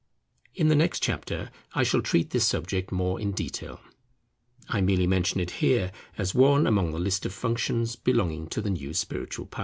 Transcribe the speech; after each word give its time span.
In 0.55 0.67
the 0.69 0.75
next 0.75 1.03
chapter 1.03 1.51
I 1.75 1.83
shall 1.83 2.01
treat 2.01 2.31
this 2.31 2.47
subject 2.47 2.91
more 2.91 3.19
in 3.21 3.33
detail. 3.33 3.81
I 4.67 4.81
merely 4.81 5.05
mention 5.05 5.39
it 5.39 5.51
here 5.61 5.91
as 6.17 6.33
one 6.33 6.65
among 6.65 6.89
the 6.89 6.97
list 6.97 7.23
of 7.27 7.33
functions 7.35 7.95
belonging 7.95 8.47
to 8.47 8.61
the 8.61 8.71
new 8.71 8.95
spiritual 8.95 9.45
power. 9.45 9.59